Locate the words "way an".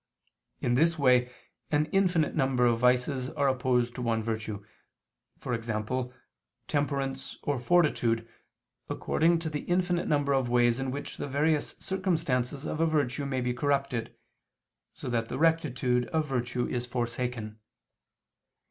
0.97-1.85